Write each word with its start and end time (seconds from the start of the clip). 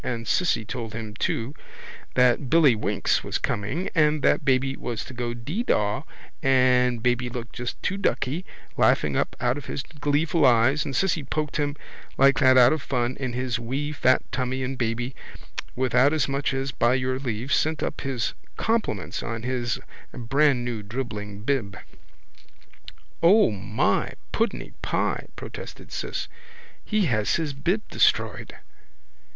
And 0.03 0.27
Cissy 0.27 0.65
told 0.65 0.93
him 0.93 1.13
too 1.13 1.53
that 2.15 2.49
billy 2.49 2.73
winks 2.73 3.23
was 3.23 3.37
coming 3.37 3.87
and 3.93 4.23
that 4.23 4.43
baby 4.43 4.75
was 4.75 5.05
to 5.05 5.13
go 5.13 5.35
deedaw 5.35 6.05
and 6.41 7.03
baby 7.03 7.29
looked 7.29 7.53
just 7.53 7.79
too 7.83 7.97
ducky, 7.97 8.43
laughing 8.77 9.15
up 9.15 9.35
out 9.39 9.59
of 9.59 9.67
his 9.67 9.83
gleeful 9.83 10.43
eyes, 10.43 10.85
and 10.85 10.95
Cissy 10.95 11.23
poked 11.23 11.57
him 11.57 11.75
like 12.17 12.39
that 12.39 12.57
out 12.57 12.73
of 12.73 12.81
fun 12.81 13.15
in 13.19 13.33
his 13.33 13.59
wee 13.59 13.91
fat 13.91 14.23
tummy 14.31 14.63
and 14.63 14.75
baby, 14.75 15.13
without 15.75 16.13
as 16.13 16.27
much 16.27 16.51
as 16.51 16.71
by 16.71 16.95
your 16.95 17.19
leave, 17.19 17.53
sent 17.53 17.83
up 17.83 18.01
his 18.01 18.33
compliments 18.57 19.19
to 19.19 19.27
all 19.27 19.33
and 19.35 19.43
sundry 19.43 19.51
on 19.51 19.59
to 19.59 19.59
his 19.65 19.79
brandnew 20.15 20.81
dribbling 20.81 21.43
bib. 21.43 21.77
—O 23.21 23.51
my! 23.51 24.13
Puddeny 24.33 24.73
pie! 24.81 25.27
protested 25.35 25.91
Ciss. 25.91 26.27
He 26.83 27.05
has 27.05 27.35
his 27.35 27.53
bib 27.53 27.83
destroyed. 27.91 28.55